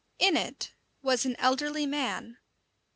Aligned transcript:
In 0.17 0.35
it 0.35 0.73
was 1.03 1.25
an 1.27 1.35
elderly 1.35 1.85
man. 1.85 2.39